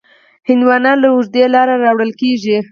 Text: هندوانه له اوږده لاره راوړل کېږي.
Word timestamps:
هندوانه 0.49 0.91
له 1.01 1.07
اوږده 1.13 1.45
لاره 1.55 1.75
راوړل 1.83 2.11
کېږي. 2.21 2.57